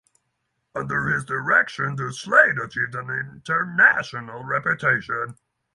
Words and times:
Under 0.73 1.09
his 1.09 1.23
direction 1.25 1.95
the 1.95 2.11
Slade 2.11 2.57
achieved 2.57 2.95
an 2.95 3.11
international 3.43 4.43
reputation. 4.45 5.35